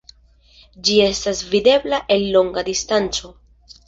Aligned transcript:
Ĝi 0.87 0.95
estas 1.07 1.41
videbla 1.51 1.99
el 2.15 2.25
longa 2.37 2.65
distanco. 2.71 3.31